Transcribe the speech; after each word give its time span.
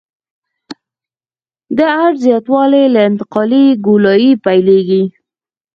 د 1.77 1.79
عرض 1.99 2.19
زیاتوالی 2.27 2.85
له 2.93 2.99
انتقالي 3.09 3.65
ګولایي 3.85 4.31
پیلیږي 4.43 5.03